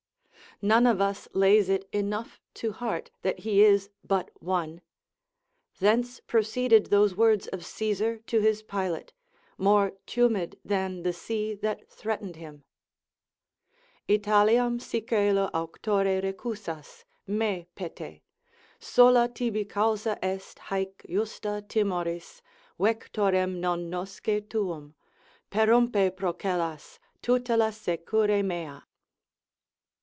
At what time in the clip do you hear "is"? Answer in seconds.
3.63-3.89